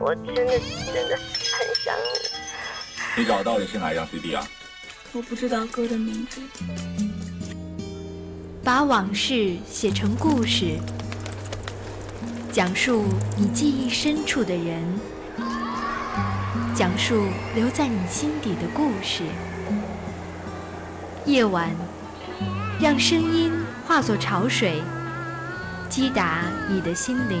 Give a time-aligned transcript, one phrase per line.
[0.00, 3.20] 我真的真的很想你。
[3.20, 4.46] 你找到的是哪张 CD 啊？
[5.12, 6.40] 我不知道歌的名字。
[8.62, 10.78] 把往事写成故事，
[12.52, 13.06] 讲述
[13.36, 14.82] 你记忆深处的人，
[16.76, 19.24] 讲述留在你心底的故事。
[21.24, 21.70] 夜晚，
[22.80, 23.52] 让声音
[23.86, 24.82] 化作潮水，
[25.88, 27.40] 击打你的心灵，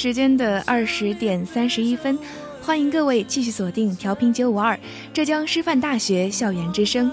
[0.00, 2.18] 时间的二十点三十一分，
[2.62, 4.80] 欢迎各位继续锁定调频九五二
[5.12, 7.12] 浙江师范大学校园之声，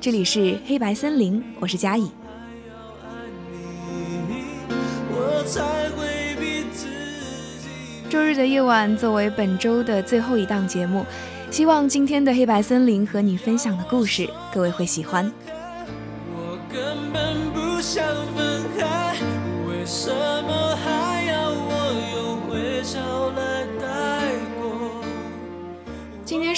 [0.00, 2.08] 这里是黑白森林，我是嘉颖。
[8.08, 11.04] 周日的夜晚作为本周的最后一档节目，
[11.50, 15.28] 希望今天的黑白森林和你分享的故事，各位会喜欢。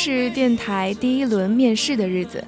[0.02, 2.42] 是电台第一轮面试的日子，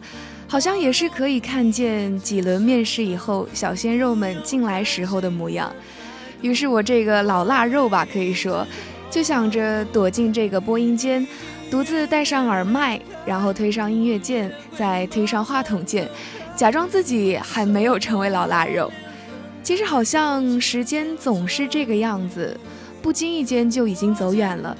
[0.48, 5.70] 好像也是可以看见几轮面试以后小鲜肉们进来时候的模样。
[6.40, 8.66] 于是我这个老腊肉吧，可以说。
[9.10, 11.28] 就想着躲进这个播音间，
[11.70, 16.08] 独自戴上耳麦，然后推上音乐键，再推上话筒键，
[16.56, 18.90] 假装自己还没有成为老腊肉。
[19.62, 22.58] 其实好像时间总是这个样子，
[23.02, 24.74] 不经意间就已经走远了。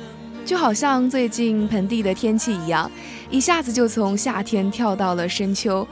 [0.45, 2.91] 就好像最近盆地的天气一样，
[3.31, 5.87] 一下子就从夏天跳到了深秋。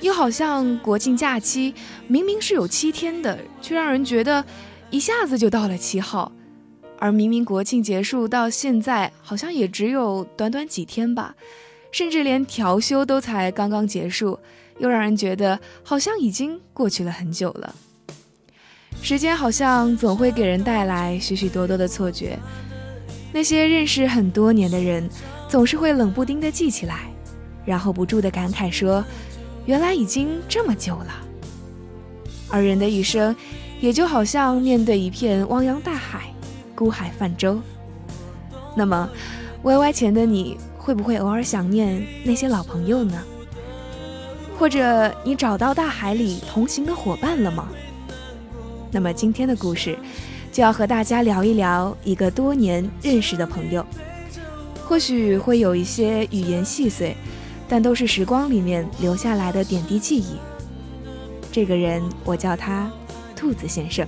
[0.00, 1.74] 又好像国庆假期
[2.06, 4.42] 明明是有七天的，却让人觉得
[4.90, 6.32] 一下子就到了七号。
[6.98, 11.34] 而明明国庆结束到现在，好像也只有短短几天吧，
[11.92, 14.38] 甚至连调休都才刚刚结束，
[14.78, 17.74] 又让人觉得好像已经过去了很久了。
[19.02, 22.38] 时间好像总会给人带来许许多多的错觉，
[23.32, 25.08] 那些认识很多年的人，
[25.48, 27.10] 总是会冷不丁的记起来，
[27.64, 29.04] 然后不住的感慨说
[29.66, 31.14] ：“原来已经这么久了。”
[32.50, 33.34] 而人的一生，
[33.80, 36.22] 也就好像面对一片汪洋大海。
[36.72, 37.60] 孤海泛舟，
[38.74, 39.06] 那么
[39.62, 43.22] ，Y Y 前的你会不会偶尔想念那些老朋友呢？
[44.58, 47.68] 或者你找到大海里同行的伙伴了吗？
[48.90, 49.98] 那么今天的故事，
[50.52, 53.84] 就要和大家聊一聊一个多年认识的朋友，
[54.84, 57.16] 或许会有一些语言细碎，
[57.68, 60.36] 但都是时光里面留下来的点滴记忆。
[61.52, 62.90] 这个人，我叫他
[63.36, 64.06] 兔子先生。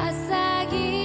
[0.00, 0.97] I.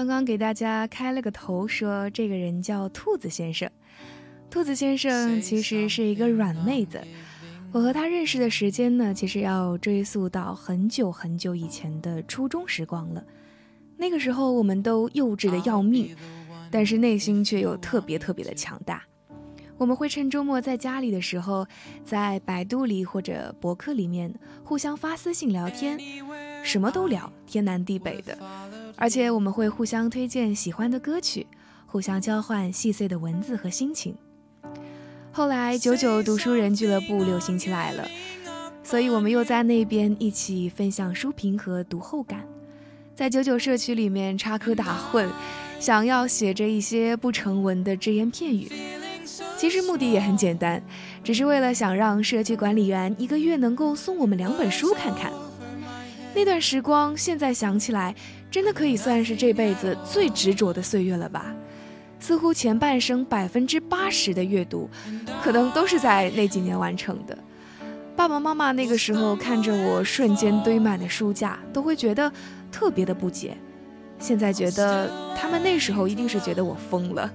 [0.00, 3.70] 刚刚给大家开了个头，说这个人叫兔子先生。
[4.48, 6.98] 兔子先生其实是一个软妹子。
[7.70, 13.22] 我和他认识的时间呢，其实要追溯到很久很久以前的初中时光了。
[13.98, 16.16] 那个时候我们都幼稚的要命，
[16.70, 19.04] 但是内心却又特别特别的强大。
[19.76, 21.66] 我们会趁周末在家里的时候，
[22.06, 26.00] 在百度里或者博客里面互相发私信聊天，
[26.64, 28.38] 什么都聊，天南地北的。
[29.00, 31.46] 而且我们会互相推荐喜欢的歌曲，
[31.86, 34.14] 互相交换细碎的文字和心情。
[35.32, 38.06] 后来九九读书人俱乐部流行起来了，
[38.82, 42.46] 所以我们又在那边一起分享书评和读后感，
[43.14, 45.26] 在九九社区里面插科打诨，
[45.80, 48.70] 想要写着一些不成文的只言片语。
[49.56, 50.82] 其实目的也很简单，
[51.24, 55.32] 只是为了想让社区管理员一个月能够送我们两本书看看。
[56.34, 58.14] 那段时光，现在想起来，
[58.50, 61.54] 真的可以算是这辈子最执着的岁月了吧？
[62.18, 64.90] 似乎前半生百分之八十的阅读，
[65.42, 67.38] 可能都是在那几年完成的。
[68.14, 72.30] 爸爸妈妈那个时候看着我瞬间堆满的书架，都会觉得
[72.70, 73.56] 特别的不解。
[74.18, 77.32] 现在觉得，他们那时候一定是觉得我疯了。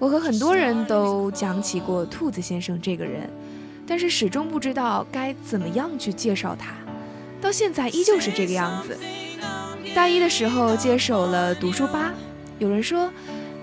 [0.00, 3.30] 我和很多人都讲起过兔子先生这个人，
[3.86, 6.74] 但是始终不知道该怎么样去介绍他。
[7.40, 8.98] 到现在依旧是这个样子。
[9.98, 12.14] 大一的时候接手了读书吧，
[12.60, 13.12] 有人说：“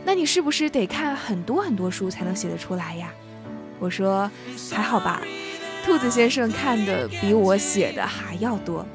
[0.03, 3.09] 那你是不是得看很多很多书才能写得出来呀？”
[3.79, 4.29] 我说
[4.69, 5.21] ：“还好吧，
[5.85, 8.85] 兔子先生看的比我写的还要多。”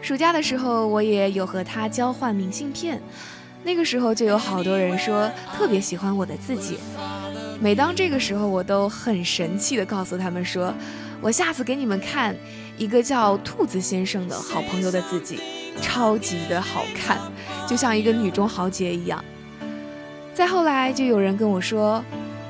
[0.00, 2.98] 暑假的时候，我也有和他交换明信片。
[3.62, 6.78] 那个时候就有好多人说特别喜欢我的字迹，
[7.60, 10.72] 每当这个时候，我都很神气的告诉他们说，
[11.20, 12.34] 我下次给你们看
[12.78, 15.40] 一个叫兔子先生的好朋友的自己，
[15.82, 17.18] 超级的好看，
[17.66, 19.22] 就像一个女中豪杰一样。
[20.32, 22.02] 再后来，就有人跟我说，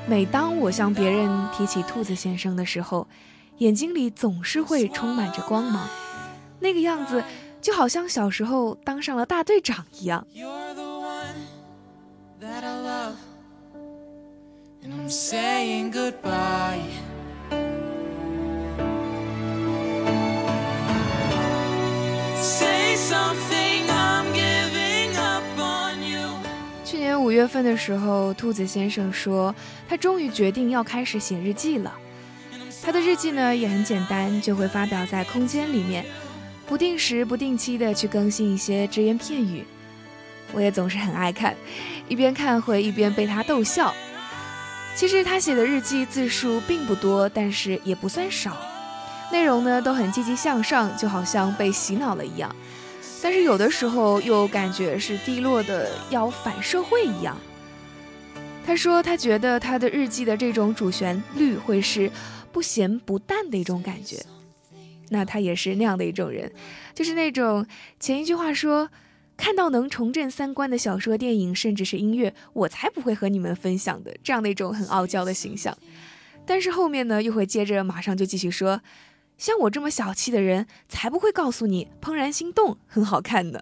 [0.07, 3.07] 每当我向别人提起兔子先生的时候，
[3.57, 5.89] 眼睛里总是会充满着光芒，
[6.59, 7.23] 那个样子
[7.59, 10.25] 就好像小时候当上了大队长一样。
[15.09, 17.08] saying goodbye.
[26.85, 29.53] 去年五月份的时候，兔子先生说，
[29.87, 31.93] 他终于决定要开始写日记了。
[32.81, 36.05] 他的日记呢也很简单，就会发表在空间里面，
[36.65, 39.65] 不定时、不定期的去更新一些只言片语。
[40.51, 41.55] 我也总是很爱看，
[42.07, 43.93] 一边看会一边被他逗笑。
[44.95, 48.57] 其实他写的日记字数并不多，但是也不算少，
[49.31, 52.55] 内容呢都很积极向上，就好像被洗脑了一样。
[53.21, 57.37] 但是有的时候又感觉是低落的要反社会一样。
[58.65, 62.11] 他说他觉得他的日记的这种主旋律会是
[62.51, 64.17] 不咸不淡的一种感觉。
[65.09, 66.51] 那他也是那样的一种人，
[66.93, 67.65] 就是那种
[67.99, 68.89] 前一句话说。
[69.41, 74.13] 看到能重振三观的小说、电影，甚至是音乐，我才不会和你们分享的。
[74.21, 75.77] 这样的一种很傲娇的形象，
[76.45, 78.81] 但是后面呢，又会接着马上就继续说，
[79.39, 83.61] 像我这么小气的人，才不会告诉你《怦然心动》很好看呢。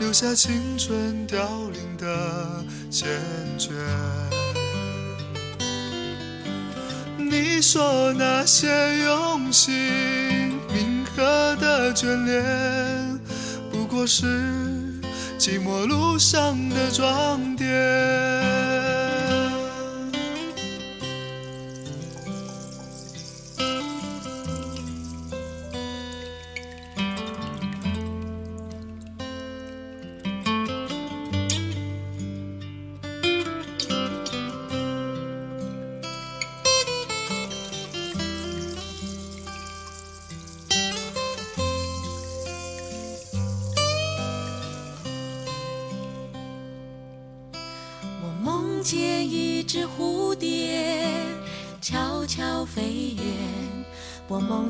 [0.00, 1.38] 留下青春凋
[1.70, 3.04] 零的缱
[3.58, 3.70] 绻。
[7.18, 8.66] 你说那些
[9.04, 13.20] 用心铭刻的眷恋，
[13.70, 14.24] 不过是
[15.38, 18.49] 寂寞路上的装点。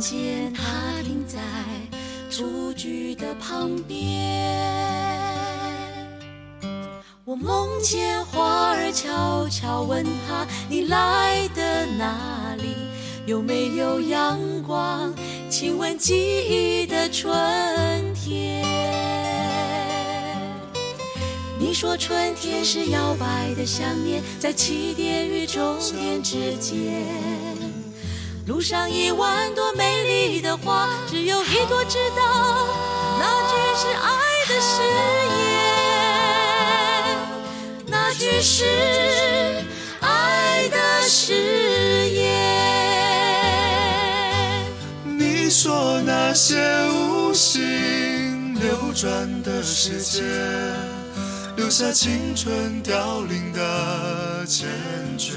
[0.01, 0.63] 见它
[1.03, 1.39] 停在
[2.31, 3.99] 雏菊的旁边。
[7.25, 12.75] 我梦见花儿悄悄问它：你来的哪里？
[13.27, 15.15] 有没有阳光？
[15.51, 16.15] 亲吻记
[16.49, 17.31] 忆的春
[18.15, 18.65] 天。
[21.59, 27.05] 你说春天是摇摆的想念，在起点与终点之间，
[28.51, 32.67] 路上一万朵美丽的花，只有一朵知道，
[33.17, 34.11] 那句是爱
[34.49, 34.83] 的誓
[35.39, 35.47] 言，
[37.87, 38.65] 那句是
[40.01, 41.33] 爱的誓
[42.11, 42.19] 言。
[45.05, 46.57] 你说那些
[46.89, 50.25] 无心流转的时间。
[51.57, 54.65] 留下青春凋零的缱
[55.17, 55.37] 绻。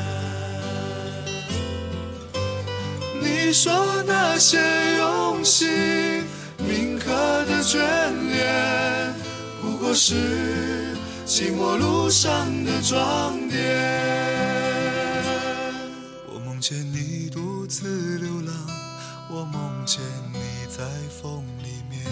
[3.31, 4.59] 你说那些
[4.97, 5.69] 用心
[6.57, 7.09] 铭刻
[7.45, 7.77] 的眷
[8.29, 9.13] 恋，
[9.61, 12.29] 不过是寂寞路上
[12.65, 13.57] 的装点。
[16.27, 18.53] 我梦见你独自流浪，
[19.29, 20.01] 我梦见
[20.33, 20.83] 你在
[21.21, 22.05] 风里面，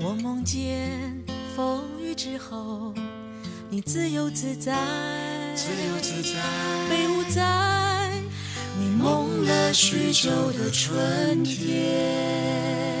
[0.00, 1.24] 我梦见
[1.56, 2.92] 风雨之后。
[3.70, 4.72] 你自由自在，
[5.56, 6.40] 自由自在，
[8.76, 12.93] 你梦了许久的春天。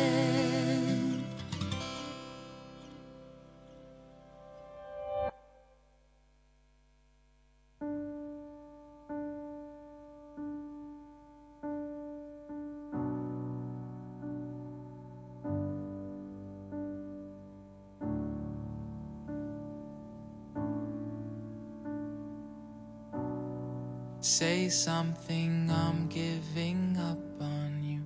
[24.74, 28.00] Something, I'm giving up on you.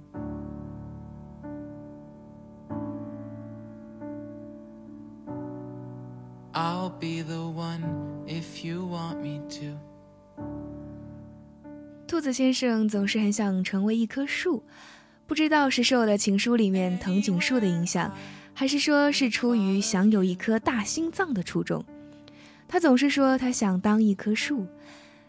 [6.52, 7.84] I'll be the one
[8.26, 9.78] if you want me to.
[12.06, 14.62] 兔子先生总是很想成为一棵树，
[15.26, 18.12] 不知道是受了《情书》里面藤井树的影响，
[18.52, 21.84] 还是说是出于想有一颗大心脏的初衷。
[22.66, 24.66] 他总是说他想当一棵树。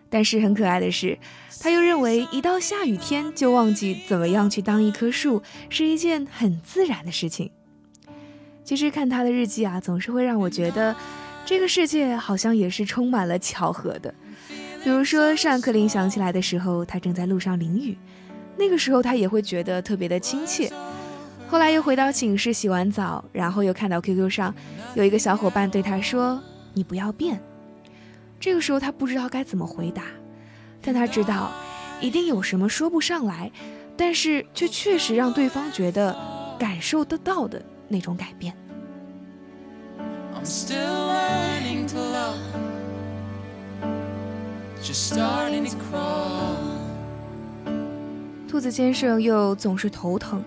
[0.09, 1.17] 但是很可爱的是，
[1.61, 7.51] 他又认为一到下雨天就忘记怎么样去当一棵树是一件很自然的事情。
[8.63, 10.95] 其实看他的日记啊，总是会让我觉得
[11.45, 14.13] 这个世界好像也是充满了巧合的。
[14.83, 17.97] 比如说上课铃响起来的时候，他正在路上淋雨，
[18.57, 20.71] 那个时候他也会觉得特别的亲切。
[21.47, 24.53] 后来又回到寝室洗完澡，然后又看到 QQ 上
[24.93, 26.39] 有一个小伙伴对他说
[26.75, 27.41] ：“你不要变。”
[28.39, 30.03] 这个时候他不知道该怎么回答，
[30.81, 31.51] 但他知道
[31.99, 33.51] 一定有什么说不上来，
[33.97, 36.15] 但是却确实让对方觉得
[36.57, 38.55] 感受得到的那种改变。
[48.47, 50.41] 兔子先生又总是头疼，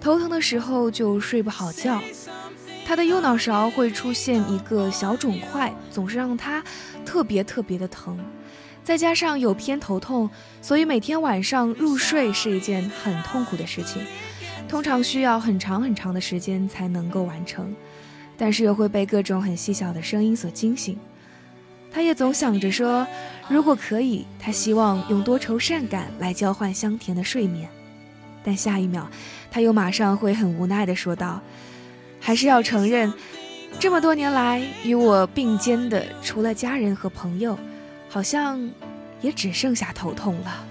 [0.00, 2.00] 头疼的时候就睡不好觉。
[2.86, 6.62] 他的右脑勺会出现一个小肿块，总是让他
[7.04, 8.18] 特别特别的疼，
[8.84, 10.28] 再加上有偏头痛，
[10.60, 14.02] 所以每天晚上入睡是一件很痛苦的事情，
[14.68, 17.74] 通常需要很长很长的时间才能够完成，
[18.36, 20.98] 但是又会被各种很细小的声音所惊醒。
[21.90, 23.06] 他也总想着说，
[23.48, 27.68] 如果可以，他希望用多愁善感来交换香甜的睡眠，
[28.44, 29.08] 但下一秒，
[29.50, 31.40] 他又马上会很无奈地说道。
[32.24, 33.12] 还是要承认，
[33.78, 37.54] 这么多年来，与我并肩的除了家人和朋友，
[38.08, 38.70] 好像
[39.20, 40.64] 也只剩下头痛了。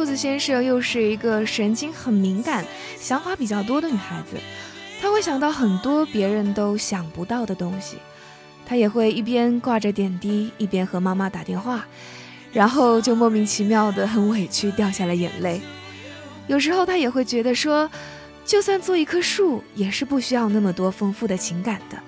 [0.00, 2.64] 兔子先生又是一个神经很敏感、
[2.98, 4.38] 想法比较多的女孩子，
[4.98, 7.98] 她会想到很多别人都想不到的东西。
[8.64, 11.84] 她也会一边挂着点滴，一边和妈妈打电话，
[12.50, 15.60] 然后就莫名其妙的很委屈，掉下了眼泪。
[16.46, 17.90] 有时候她也会觉得说，
[18.46, 21.98] 就算做一棵树，也是不需要那么多丰富的情感的。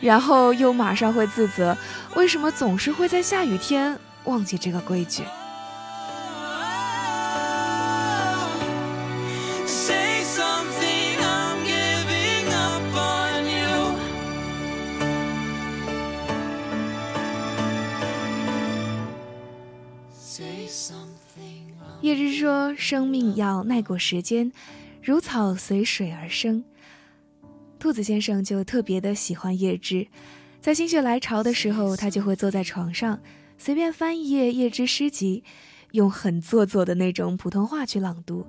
[0.00, 1.76] 然后又马上会自责，
[2.16, 5.22] 为什么总是会在下雨天忘记这个规矩。
[22.04, 24.52] 叶芝说：“生命要耐过时间，
[25.02, 26.62] 如草随水而生。”
[27.80, 30.06] 兔子先生就特别的喜欢叶芝，
[30.60, 33.22] 在心血来潮的时候，他就会坐在床上，
[33.56, 35.44] 随便翻一页叶芝诗集，
[35.92, 38.46] 用很做作的那种普通话去朗读。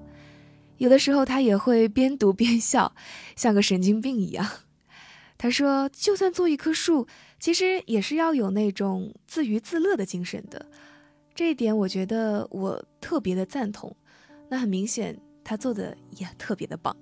[0.75, 2.93] 有的时候他也会边读边笑，
[3.37, 4.45] 像个神经病一样。
[5.37, 7.07] 他说：“就算做一棵树，
[7.39, 10.65] 其实也是要有那种自娱自乐的精神的。”
[11.35, 13.93] 这一点我觉得我特别的赞同，
[14.47, 16.95] 那很明显他做的也特别的棒。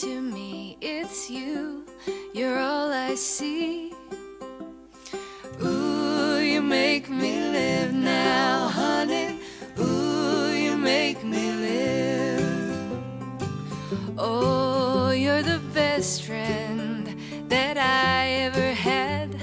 [0.00, 1.84] To me, it's you.
[2.32, 3.92] You're all I see.
[5.60, 9.40] Ooh, you make me live now, honey.
[9.80, 12.92] Ooh, you make me live.
[14.16, 17.16] Oh, you're the best friend
[17.48, 19.34] that I ever had.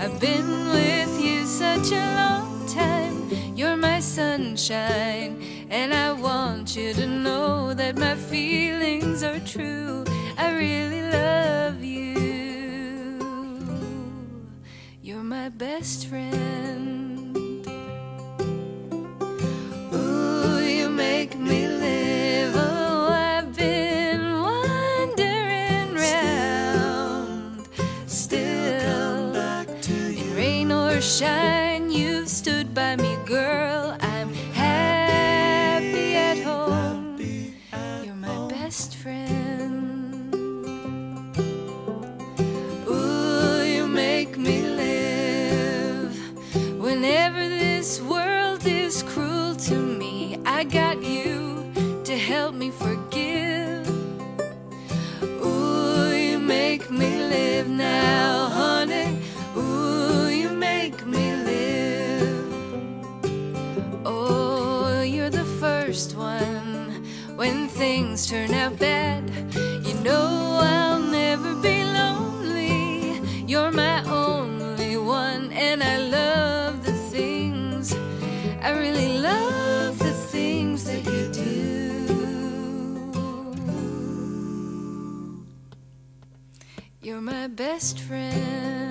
[0.00, 3.30] I've been with you such a long time.
[3.54, 8.99] You're my sunshine and I want you to know that my feelings.
[10.50, 13.20] I really love you.
[15.00, 16.29] You're my best friend.
[87.20, 88.89] My best friend.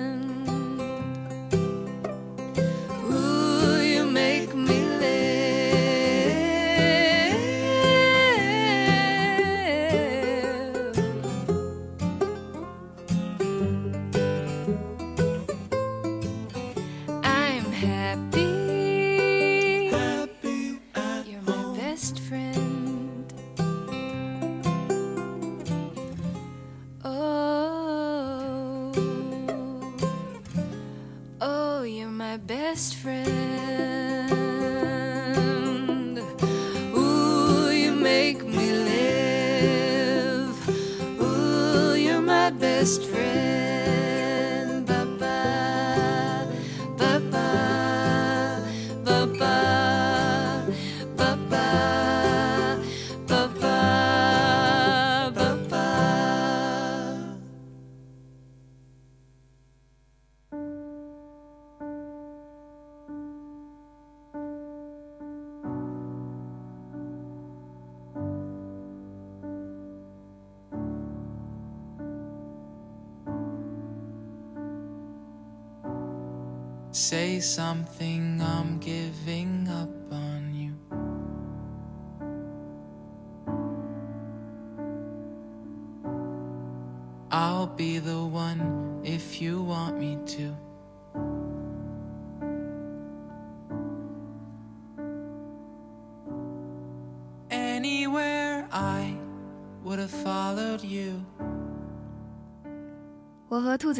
[77.50, 77.89] Something,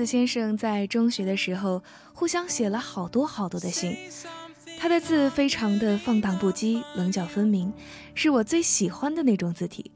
[0.01, 1.83] 子先生在中学的时候
[2.15, 3.95] 互相写了好多好多的信，
[4.79, 7.71] 他的字非常的放荡不羁、棱角分明，
[8.15, 9.91] 是我最喜欢的那种字体。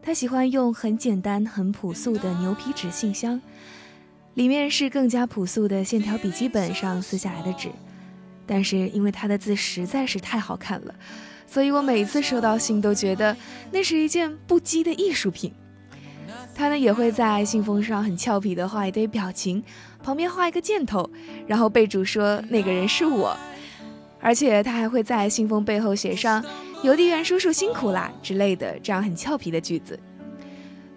[0.00, 3.38] 他喜欢用很简单、很朴素的牛皮纸信箱，
[4.32, 7.68] 里面是更加朴素的线条笔记本上撕下来的纸，
[8.46, 10.94] 但是因为他的字实在是太好看了，
[11.46, 13.36] 所以我每次收到信都觉得
[13.70, 15.52] 那是一件不羁的艺术品。
[16.54, 19.62] 他呢也会在信封上很俏皮的画一堆表情，
[20.02, 21.10] 旁边画一个箭头，
[21.46, 23.36] 然后备注说那个人是我。
[24.20, 26.42] 而且他还会在信封背后写上
[26.82, 29.98] “邮递员叔叔辛苦啦”之类的这样很俏皮的句子。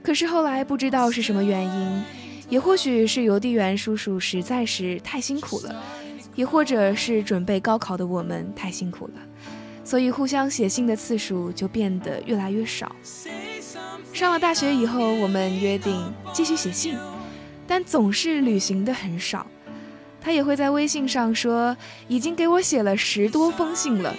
[0.02, 2.04] 可是后来不知道是什么原因，
[2.48, 5.84] 也或许是邮递员叔叔实在是太辛苦了，
[6.36, 9.14] 也或者是准备高考的我们太辛苦了，
[9.84, 12.96] 所以互相写信的次数就变得越来越少。
[14.18, 16.98] 上了大学以后，我们约定继续写信，
[17.68, 19.46] 但总是履行的很少。
[20.20, 21.78] 他也会在微信上说
[22.08, 24.16] 已经给我写了十多封信了，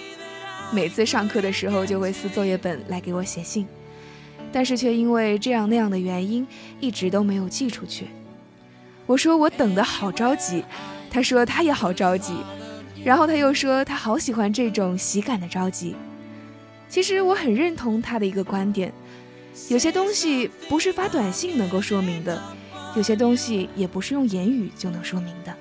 [0.71, 3.67] 每次上课的时候就会撕作业本来给我写信，
[4.53, 6.47] 但是却因为这样那样的原因
[6.79, 8.07] 一直都没有寄出去。
[9.05, 10.63] 我说我等得好着急，
[11.11, 12.37] 他说他也好着急，
[13.03, 15.97] 然后他又说他好喜欢这种喜感的着急。
[16.89, 18.93] 其实我很认同他的一个观点。
[19.69, 22.43] 有些东西不是发短信能够说明的，
[22.97, 25.55] 有些东西也不是用言语就能说明的。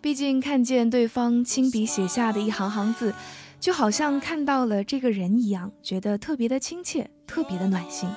[0.00, 3.14] 毕竟看见对方亲笔写下的一行行字，
[3.60, 8.08] 就好像看到了这个人一样，觉得特别的亲切，特别的暖心。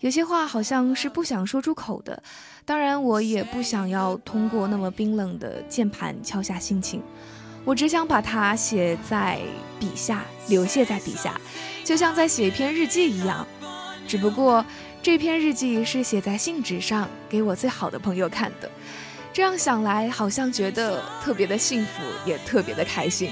[0.00, 2.22] 有些话好像是不想说出口的，
[2.64, 7.02] 当然我也不想要通过那么冰冷的键盘敲下心情。
[7.64, 9.38] 我只想把它写在
[9.78, 11.38] 笔下，流泻在笔下，
[11.84, 13.46] 就像在写一篇日记一样。
[14.06, 14.64] 只不过
[15.02, 18.70] 这篇日记是写在信纸上，给我最好的朋友看的。
[19.32, 23.30] 这样想来，好像觉得特别的幸福，也特别的开心。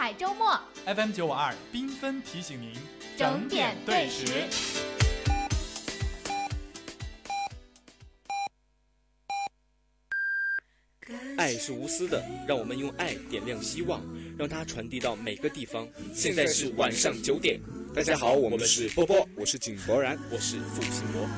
[0.00, 2.72] 彩周末，FM 九五二缤纷提醒您
[3.18, 4.48] 整点对时。
[11.36, 14.00] 爱是无私的，让我们用爱点亮希望，
[14.38, 15.86] 让它传递到每个地方。
[16.14, 17.60] 现在是晚上九点，
[17.94, 21.28] 大家好，我们是波波，我是井柏然，我是付新博。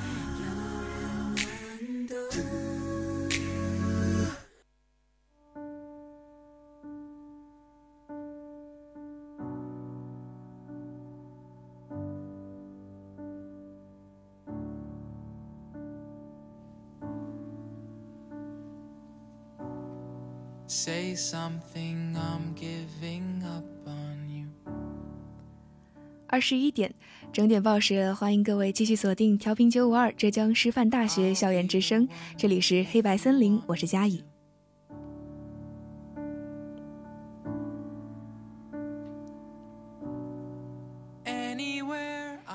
[20.74, 24.46] Say something, I'm giving up on you.
[26.26, 26.94] 二十一点，
[27.30, 32.08] 整点报时，欢迎各位继续锁定调频九五二浙江师范大学校园之声，
[32.38, 34.24] 这里是黑白森林，我是佳怡。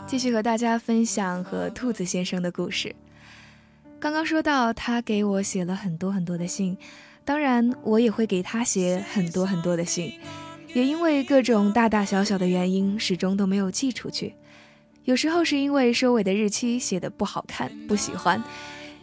[0.07, 2.95] 继续和大家分享和兔子先生的故事。
[3.99, 6.75] 刚刚说到，他给我写了很多很多的信。
[7.27, 10.13] 当然我也会给他写很多很多的信
[10.73, 14.33] 也因为各种大大小小的原因始终都没有寄出去。
[15.03, 18.41] 有时候是因为收尾的日期写得不好看不喜欢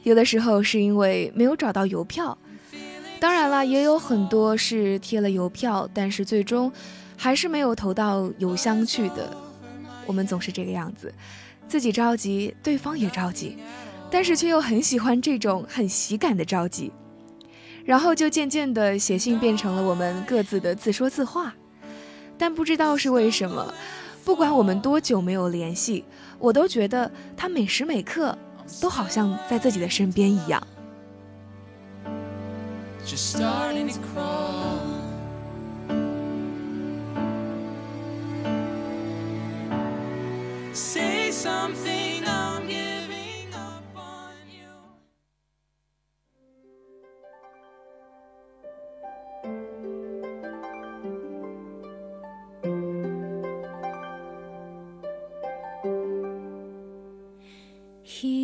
[0.04, 2.38] 有的时候是因为没有找到邮票。
[3.20, 6.72] 当然了也有很多是贴了邮票但是最终
[7.18, 9.36] 还是没有投到邮箱去的
[10.06, 11.12] 我们总是这个样子
[11.68, 13.58] 自己着急对方也着急
[14.10, 16.90] 但是却又很喜欢这种很喜感的着急
[17.84, 21.54] 然后就渐渐的写信变成了我们各自的自说自话，
[22.38, 23.72] 但不知道是为什么，
[24.24, 26.04] 不管我们多久没有联系，
[26.38, 28.36] 我都觉得他每时每刻
[28.80, 30.66] 都好像在自己的身边一样。
[40.74, 42.13] say something。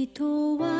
[0.06, 0.79] 人は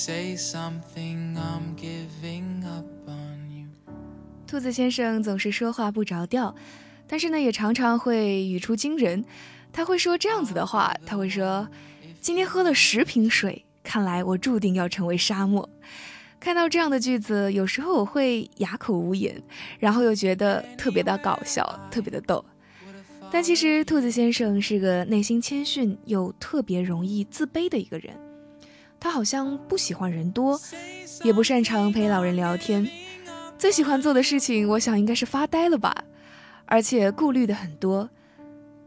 [0.00, 3.66] Say something, I'm giving up on you.
[4.46, 6.54] 兔子先生总是说话不着调，
[7.08, 9.24] 但是呢，也常常会语出惊人。
[9.72, 11.68] 他会说这样子的话，他会说
[12.22, 15.68] ：“今天喝了十瓶水，看来我注定要成为沙漠。”
[16.38, 19.42] 看到这样的句子，有时候我会哑口无言，
[19.80, 22.44] 然后又觉得特别的搞笑，特别的逗。
[23.32, 28.14] 但其实，兔子先生是个内心谦逊又特别容易自卑的一个人。
[29.00, 30.60] 他好像不喜欢人多，
[31.22, 32.88] 也不擅长陪老人聊天。
[33.56, 36.04] 最喜欢做的事情，我想应该是发呆了吧。
[36.66, 38.08] 而且顾虑的很多。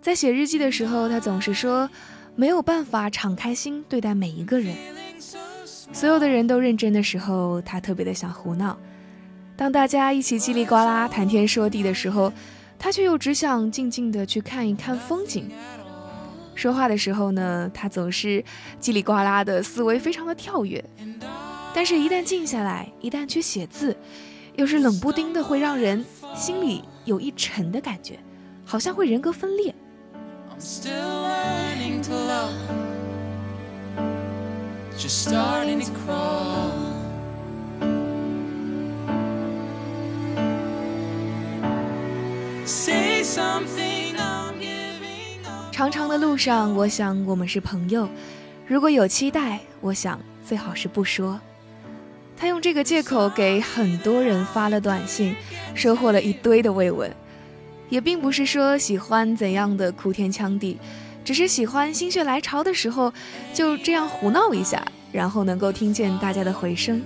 [0.02, 1.90] 在写日记的时候，他总是说
[2.36, 4.76] 没有办法敞开心对待每一个人。
[5.94, 8.78] 所有的人都认真的时候，他特别的想胡闹；
[9.58, 12.32] 当大家一起叽里呱啦谈天说地的时候，
[12.80, 15.50] 他却又只想静静的去看一看风景。
[16.56, 18.44] 说话的时候呢，他总是
[18.80, 20.80] 叽里呱啦的，思维非常的跳跃；
[21.74, 23.96] 但是，一旦静下来，一旦去写字，
[24.56, 28.20] 又是冷不丁的，会让人心里有一沉的感觉，
[28.66, 29.74] 好像会人格分裂。
[35.02, 36.70] just starting to crawl.
[42.66, 44.01] Say something,
[45.82, 48.08] 长长的路上，我想我们是朋友。
[48.68, 51.42] 如果有期待，我想最好是不说。
[52.38, 55.36] 他用这个借口给很多人发了短信，
[55.74, 57.12] 收获了一堆的慰问。
[57.90, 60.78] 也并不是说喜欢怎样的哭天抢地。
[61.26, 63.12] 只是喜欢心血来潮的时候，
[63.52, 67.02] 就这样胡闹一下，然后能够听见大家的回声。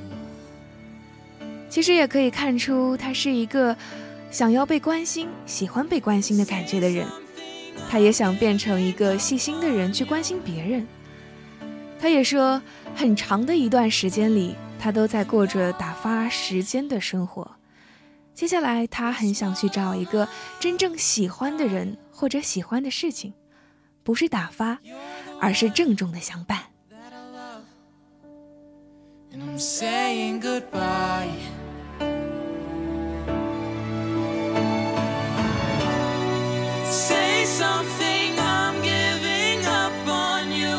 [1.70, 3.74] 其实也可以看出，他是一个
[4.30, 7.08] 想要被关心、喜欢被关心的感觉的人。
[7.90, 10.88] 他也想变成一个细心的人，去关心别人。
[12.00, 12.62] 他也说，
[12.96, 17.50] 很长的一段时间里，他都在过着打发时间的生活。
[18.34, 20.28] 接下来，他很想去找一个
[20.60, 23.34] 真正喜欢的人，或者喜欢的事情。
[24.04, 24.78] 不是打发，
[25.40, 26.60] 而是郑重的相伴。
[37.08, 40.76] Say something I'm giving up on you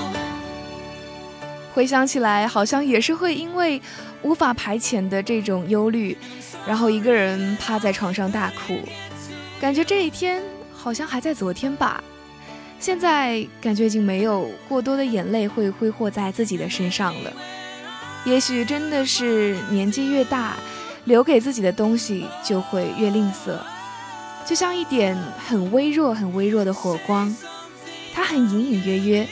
[1.72, 3.80] 回想起来，好像也是会因为
[4.22, 6.18] 无法排遣的这种忧虑，
[6.66, 8.80] 然后一个人趴在床上大哭，
[9.60, 12.02] 感觉这一天好像还在昨天吧。
[12.80, 17.32] 现在感觉已经没有过多的眼泪会挥霍在自己的身上了。
[18.24, 20.56] 也许真的是年纪越大，
[21.04, 23.56] 留给自己的东西就会越吝啬。
[24.46, 25.16] 就像一点
[25.48, 27.34] 很微弱、很微弱的火光，
[28.14, 29.28] 它很隐隐约约，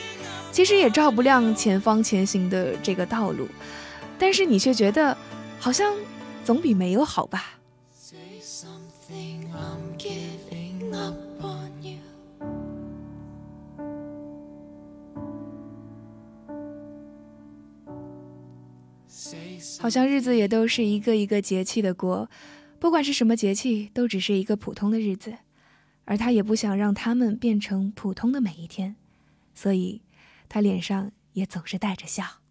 [0.51, 3.47] 其实也照不亮前方前行的这个道路，
[4.19, 5.17] 但是你却觉得
[5.61, 5.95] 好像
[6.45, 7.53] 总比没有好吧。
[19.79, 22.29] 好像日子也都是一个一个节气的过，
[22.85, 25.39] 不管是什么节气，都只是一个普通的日子，
[26.05, 28.95] 而他也不想让他们变成普通的每一天，
[29.55, 30.03] 所以，
[30.51, 32.43] 他脸上也总是带着笑。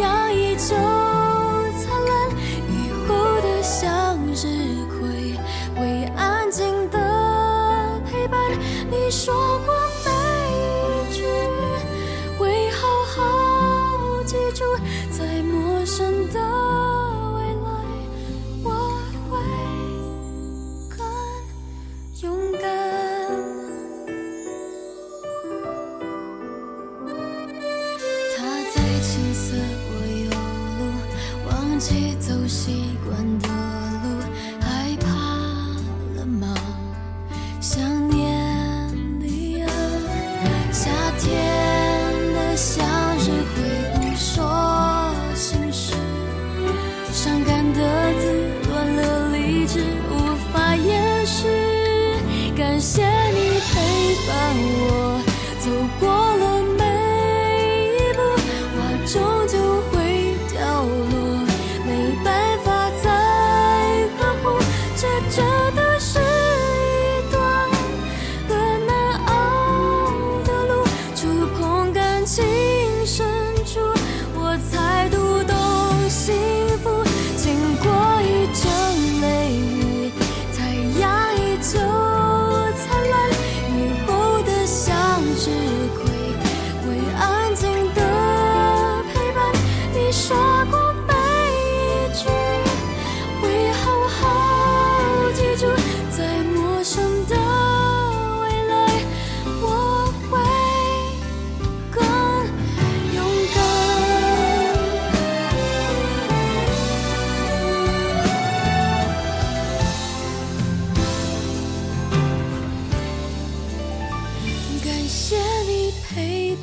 [0.00, 0.56] 太阳依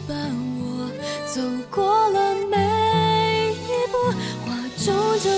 [0.05, 0.89] 伴我
[1.25, 1.41] 走
[1.71, 2.55] 过了每
[3.53, 3.97] 一步，
[4.45, 5.29] 花终究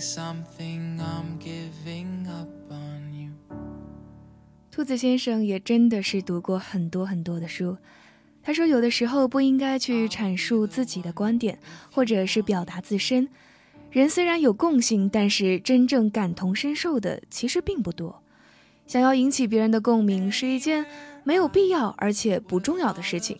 [0.00, 3.30] something I'm giving up on you
[4.70, 7.76] 兔子先生也真的是读过很多很多的书。
[8.42, 11.58] 他说，有的时候不应该去阐述自己的观点，
[11.92, 13.28] 或者是表达自身。
[13.90, 18.22] 人虽然有共性，但是真正感同身受的其实并不多。
[18.86, 20.86] 想要引起别人的共鸣是一件
[21.24, 23.38] 没有必要而且不重要的事情。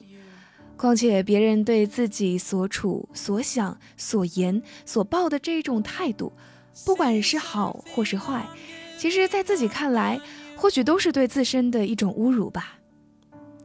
[0.79, 6.33] 况且别人对自己所处、所想、所言、所抱的这种态度，
[6.87, 8.47] 不管是好或是坏，
[8.97, 10.19] 其实在自己看来，
[10.57, 12.79] 或许都是对自身的一种侮辱吧。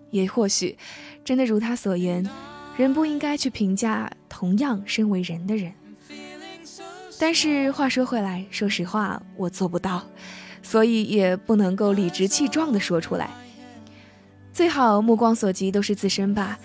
[0.09, 0.77] 也或许，
[1.23, 2.27] 真的如他所言，
[2.75, 5.71] 人不应该去评价同样身为人的人。
[7.19, 10.03] 但是话说回来，说实话，我做不到，
[10.61, 13.29] 所以也不能够理直气壮地说出来。
[14.51, 16.59] 最好目光所及都是自身吧，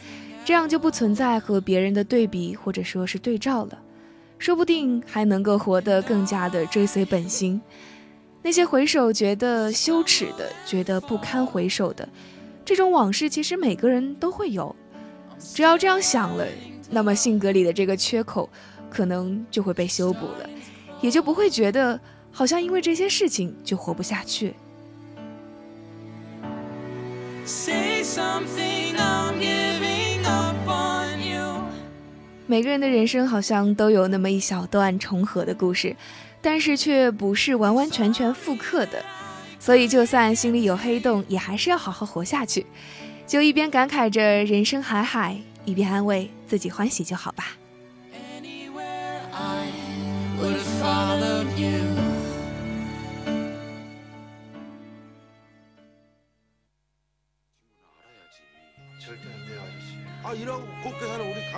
[0.44, 3.78] 这样就不存在和别人的对比或者说是对照了，
[4.38, 7.60] 说不定还能够活得更加的追随本心。
[8.40, 12.08] 那些回首觉得羞耻的，觉得不堪回首的，
[12.64, 14.74] 这种往事其实每个人都会有。
[15.38, 16.46] 只要这样想了，
[16.88, 18.48] 那么性格里的这个缺口
[18.88, 20.48] 可能就会被修补了，
[21.00, 24.54] 也就不会觉得好像因为这些事情就活不下去。
[27.44, 28.87] Say something,
[32.50, 35.94] 每个人的人生好像都有那么一小段重合的故事，
[36.40, 39.04] 但是却不是完完全全复刻的。
[39.60, 42.64] 所以，就算心里有黑洞，也还是要好好活下去。
[43.26, 45.36] 就一边感慨着人生海海，
[45.66, 47.48] 一边安慰自己欢喜就好吧。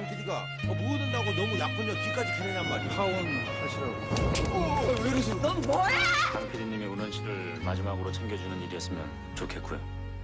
[0.01, 2.91] 강 PD가 뭐 든다고 너무 약혼자 뒤까지 캐내냔 말이야.
[2.97, 3.93] 하원하시라고.
[4.51, 5.35] 어, 왜 이러세요?
[5.43, 5.91] 넌 뭐야?
[6.33, 9.79] 강 PD님의 운원 씨를 마지막으로 챙겨주는 일이었으면 좋겠고요.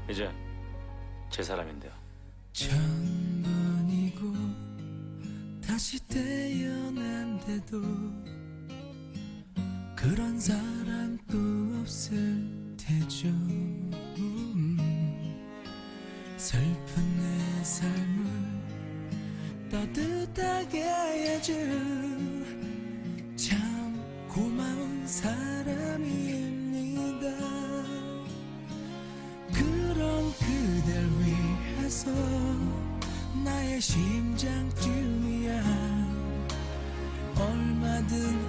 [0.09, 0.31] 이제
[1.29, 1.93] 제 사람인데요.
[2.55, 4.33] 천번이고
[5.67, 7.83] 다시 태어난데도
[9.95, 11.37] 그런 사람 또
[11.83, 12.17] 없을
[12.79, 14.79] 테죠 음,
[16.39, 18.36] 슬픈 내 삶을
[19.77, 22.47] 따뜻하게 해준
[23.37, 26.07] 참 고마운 사람입니다.
[29.53, 32.11] 그런 그댈 위해서
[33.45, 35.63] 나의 심장쯤이야
[37.39, 38.46] 얼마든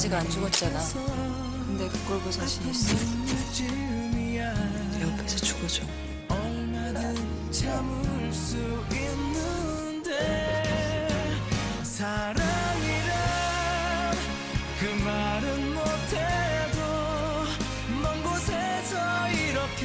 [0.00, 0.80] 아직 안 죽었잖아.
[1.66, 2.96] 근데 그걸 볼 자신 있어.
[3.58, 5.82] 내 옆에서 죽어줘.
[6.26, 8.56] 얼마든 참을 수
[8.94, 10.08] 있는데
[11.82, 13.12] 사랑이란
[14.78, 16.78] 그 말은 못해도
[18.02, 19.84] 먼 곳에서 이렇게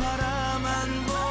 [0.00, 1.25] 바라만 보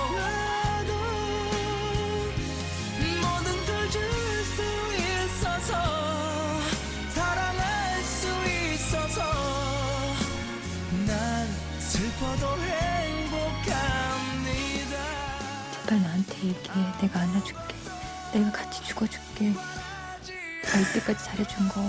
[18.36, 19.54] 내가 같이 죽어줄게.
[19.54, 21.82] 나 이때까지 잘해준 거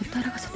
[0.00, 0.52] 너 따라가서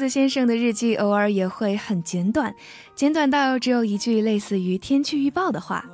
[0.00, 2.54] 子先生的日记偶尔也会很简短，
[2.94, 5.84] 简短到只有一句类似于天气预报的话，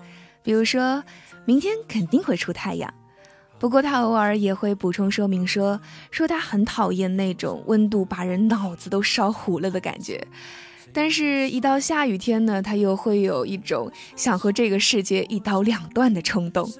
[0.45, 1.03] 比如说
[1.45, 2.95] 明天肯定会出太阳。
[3.59, 5.81] 不过他偶尔也会补充说明说，
[6.13, 10.25] 说他很讨厌那种温度把人脑子都烧糊了的感觉。
[10.93, 16.73] 但是，一到下雨天呢，他又会有一种想和这个世界一刀两断的冲动。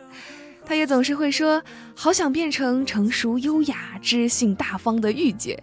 [0.65, 1.61] 他也总是会说，
[1.97, 5.61] 好想变成成熟、优雅、知性、大方的御姐。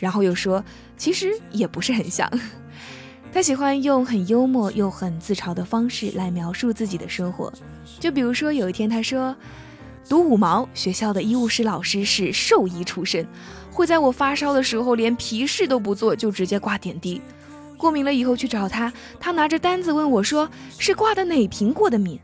[0.00, 0.64] 然后又说，
[0.98, 2.30] 其实也不是很像。
[3.32, 7.52] 他喜欢用很幽默又很自嘲的方式来描述自己的生活。
[8.00, 9.36] 就比如说，有一天他说，
[10.08, 13.26] 读五毛学校的医务室老师是兽医出身，
[13.70, 17.20] 会在我发烧的时候连皮试都不做就直接挂点滴。
[17.76, 22.18] 过敏了以后去找他，他拿着单子问我说：“是挂的哪瓶过的敏？”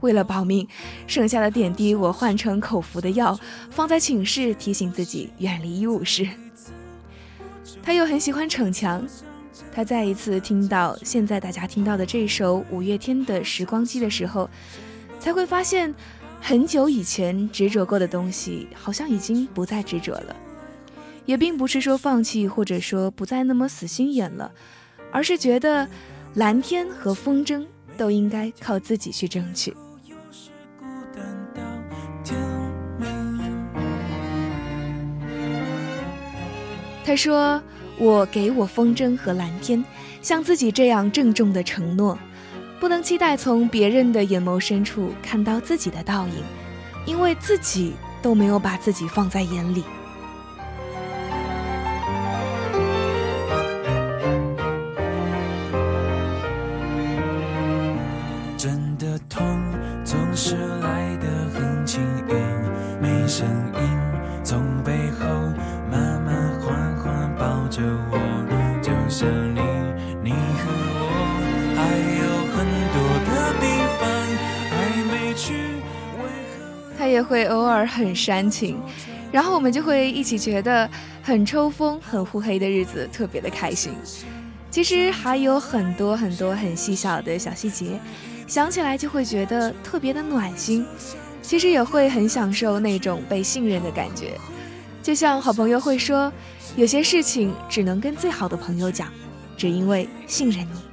[0.00, 0.66] 为了保命，
[1.06, 3.38] 剩下的点滴我换成口服的药，
[3.70, 6.26] 放在寝室提醒自己远离医务室。
[7.82, 9.04] 他又很喜欢逞强，
[9.72, 14.48] 他再一次听到现在大家听到的这首五月天的《时光机》的时候，
[15.18, 15.92] 才会发现，
[16.40, 20.36] 很久以前执着过的东西，好像已经不再执着了。
[21.26, 24.50] 也并不是说放弃，或者说不再那么死心眼了，
[25.10, 25.88] 而是觉得
[26.34, 27.66] 蓝天和风筝
[27.96, 29.74] 都应该靠自己去争取。
[37.10, 37.60] 他说
[37.98, 39.84] ：“我给我风筝和蓝天，
[40.22, 42.16] 像自己这样郑重的承诺，
[42.78, 46.34] 不能期待从别人的眼眸深处看到自己的倒影，
[47.06, 49.82] 因为自己都没有把自己放在眼里。”
[77.10, 78.78] 也会偶尔很煽情，
[79.32, 80.88] 然后我们就会一起觉得
[81.22, 83.92] 很抽风、很呼黑的日子特别的开心。
[84.70, 87.98] 其实还有很多很多很细小的小细节，
[88.46, 90.86] 想起来就会觉得特别的暖心。
[91.42, 94.38] 其实也会很享受那种被信任的感觉，
[95.02, 96.32] 就像好朋友会说，
[96.76, 99.08] 有些事情只能跟最好的朋友讲，
[99.56, 100.90] 只因为信任你。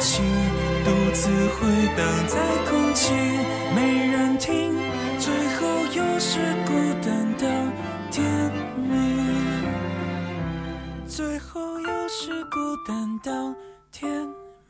[0.00, 0.22] 对不起，
[0.82, 2.38] 独自回荡在
[2.70, 3.12] 空气，
[3.76, 4.72] 没人听，
[5.18, 6.72] 最后又是孤
[7.04, 7.46] 单到
[8.10, 9.62] 天明。
[11.06, 13.54] 最后又是孤单到
[13.92, 14.10] 天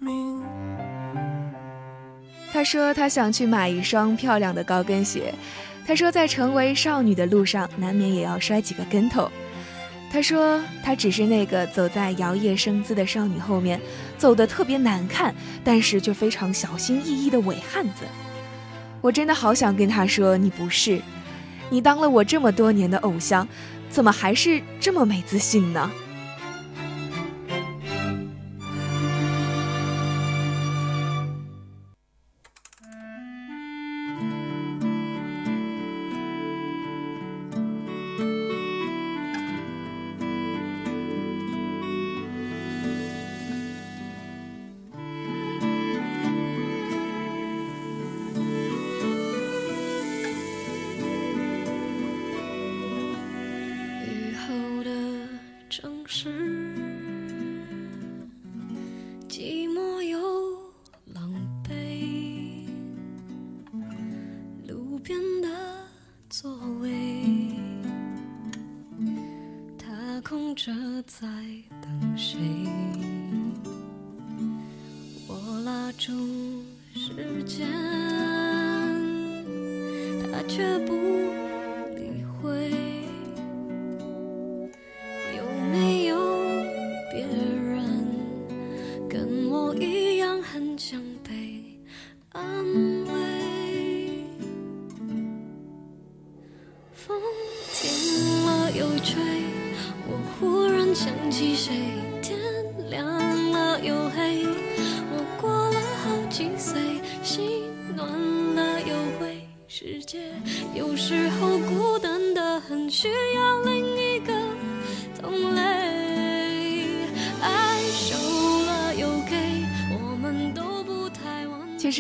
[0.00, 0.42] 明。
[2.52, 5.32] 他说他想去买一双漂亮的高跟鞋。
[5.86, 9.30] 他说在成为少女的路上，难免也要摔几个跟头。
[10.12, 13.80] 他说：“他只是那个走在摇曳生姿的少女后面，
[14.20, 18.04] 走得特别难看，但是却非常小心翼翼的伪汉子。”
[19.00, 21.00] 我真的好想跟他说：“你不是，
[21.70, 23.48] 你当了我这么多年的偶像，
[23.88, 25.90] 怎么还是这么没自信呢？”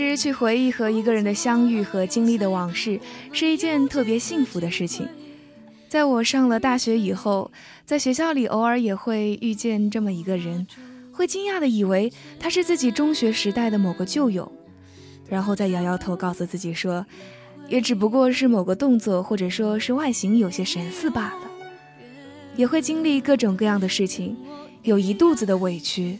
[0.08, 2.98] 实，去回忆和一个人的相遇和经历的往事，
[3.32, 5.06] 是一件特别幸福的事情。
[5.88, 7.50] 在我上了大学以后，
[7.84, 10.66] 在学校里偶尔也会遇见这么一个人，
[11.12, 14.50] 会惊讶的以为他是自己中学时代的某个旧友，
[15.28, 17.04] 然后再摇摇头，告诉自己说，
[17.68, 21.50] 也只不过是某个动作或者说是外形有些神似罢了。
[22.56, 24.36] 也会经历各种各样的事情，
[24.82, 26.18] 有一肚子的委屈。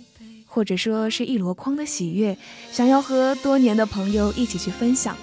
[0.52, 2.36] 或者说是一箩筐的喜悦，
[2.72, 5.16] 想要和多年的朋友一起去分享。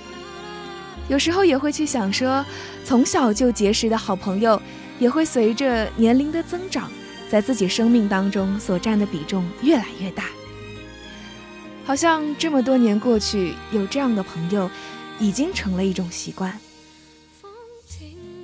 [1.10, 2.46] 有时候也会去想说，
[2.86, 4.60] 从小就结识的好朋友，
[5.00, 6.90] 也会随着年龄的增长，
[7.30, 10.30] 在自己生命当中所占的比重越来越大。
[11.86, 14.70] 好像这么多年过去，有这样的朋友，
[15.20, 16.58] 已经成了一种习惯。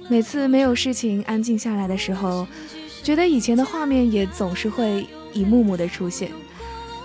[0.09, 2.45] 每次没有事情安静下来的时候，
[3.03, 6.29] 觉得以前的画面也总是会一幕幕的出现。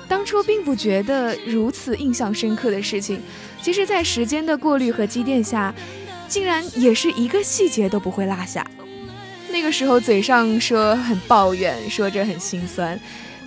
[0.09, 3.21] 当初并不觉得如此印象深刻的事情，
[3.61, 5.75] 其实，在时间的过滤和积淀下，
[6.27, 8.67] 竟然也是一个细节都不会落下。
[9.51, 12.99] 那个时候嘴上说很抱怨，说着很心酸，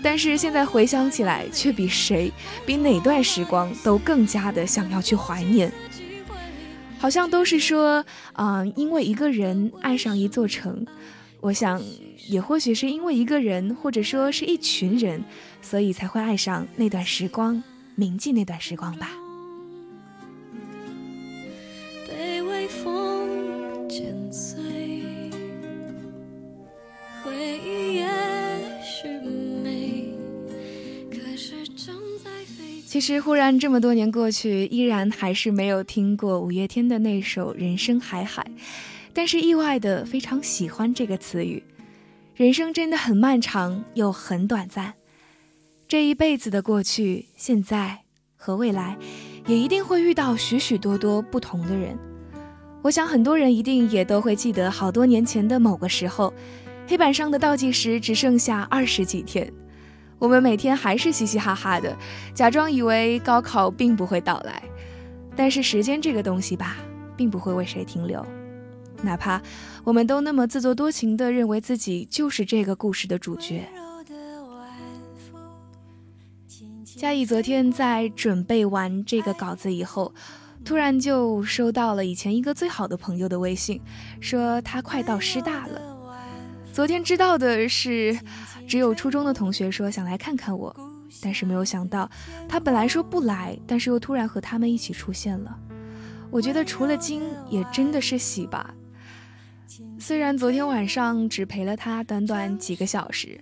[0.03, 2.31] 但是现在回想起来，却比谁、
[2.65, 5.71] 比哪段时光都更加的想要去怀念。
[6.97, 10.85] 好像都是说，嗯，因为一个人爱上一座城，
[11.41, 11.81] 我想，
[12.27, 15.23] 也或许是因为一个人，或者说是一群人，
[15.59, 17.61] 所以才会爱上那段时光，
[17.95, 19.09] 铭记那段时光吧。
[22.07, 23.27] 被微风
[23.89, 24.61] 剪碎，
[27.23, 27.33] 回
[27.65, 28.07] 忆也
[28.83, 29.07] 许
[29.63, 30.13] 美，
[31.09, 32.81] 可是正在飞。
[32.85, 38.43] 其实，忽然这么多年过去，依然还是没有听过五月天的那首《人生海海》，
[39.13, 41.63] 但是意外的非常喜欢这个词语。
[42.35, 44.93] 人生真的很漫长，又很短暂。
[45.87, 47.99] 这一辈子的过去、现在
[48.35, 48.97] 和未来，
[49.45, 51.97] 也一定会遇到许许多多不同的人。
[52.81, 56.33] 我想，很多人一定也都会记得，好多年前的某个时候，
[56.87, 59.51] 黑板上的倒计时只剩下二十几天，
[60.17, 61.95] 我们每天还是嘻嘻哈哈的，
[62.33, 64.63] 假装以为高考并不会到来。
[65.35, 66.77] 但是时间这个东西吧，
[67.15, 68.25] 并不会为谁停留，
[69.03, 69.41] 哪怕
[69.83, 73.67] 我们都那么自作多情地认为自己就是这个故事的主角。
[76.85, 80.13] 嘉义昨天在准备完这个稿子以后，
[80.63, 83.81] 突然就收到了以前一个最好的朋友的微信，
[84.19, 85.81] 说他快到师大了。
[86.71, 88.15] 昨天知道的是，
[88.67, 90.75] 只有初中的同学说想来看看我，
[91.23, 92.07] 但是没有想到
[92.47, 95.57] 他本来说不来，但是又突然和他们一起出现了。
[96.29, 98.73] 我觉得除了惊，也真的是喜吧。
[99.99, 103.39] 虽然昨天晚上只陪了他短短几个小时。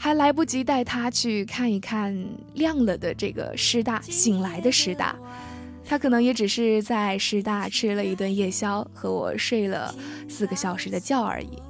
[0.00, 2.16] 还来不及带他去看一看
[2.54, 5.16] 亮了的这个师大，醒来的师大，
[5.84, 9.92] 他可能也只是在师大吃了一顿夜宵，和我睡了
[10.28, 11.60] 四个小时的觉而已。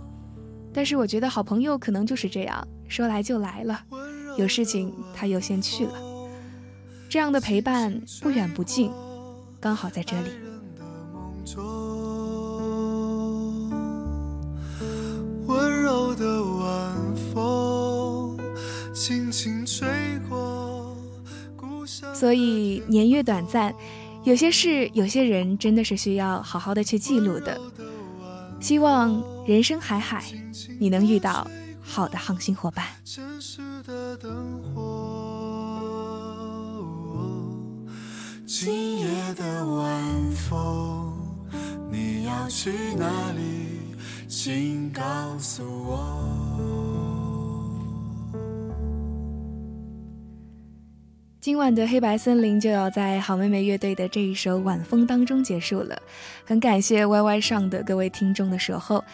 [0.74, 3.82] 但是我觉得好朋友可能就是这样，说来就来了，
[4.36, 5.94] 有事情他又先去了。
[7.08, 8.92] 这样的陪伴不远不近，
[9.58, 10.28] 刚好在这里。
[16.18, 18.36] 的晚风。
[18.92, 19.86] 轻轻吹
[20.28, 20.96] 过
[21.56, 23.72] 故乡所以年月短暂，
[24.24, 27.60] 有些事、有些人真的是需要好好的去记录的。
[28.58, 30.24] 希望人生海海，
[30.80, 31.48] 你能遇到
[31.80, 32.84] 好的航行伙伴。
[38.44, 40.02] 今夜的晚
[40.32, 41.12] 风，
[41.92, 43.77] 你要去哪里？
[44.48, 45.02] 请告
[45.38, 46.24] 诉我。
[51.38, 56.00] 今晚的黑白森林就要在好妹妹乐队的这一首晚风当中结束了，
[56.46, 59.04] 很感谢 Y Y 上的各位听众的守候，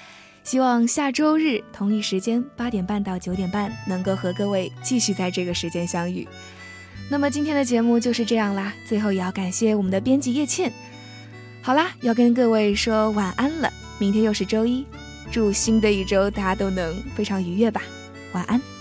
[0.45, 6.29] 希望下周日同一时间八点半到九点半能够和各位继续在这个时间相遇。
[7.11, 10.73] 那么今天的节目就是这样啦，最后也要感谢我们的编辑叶倩。
[11.61, 13.69] 好啦，要跟各位说晚安了，
[13.99, 14.87] 明天又是周一，
[15.31, 17.83] 祝新的一周大家都能非常愉悦吧，
[18.33, 18.74] 晚安。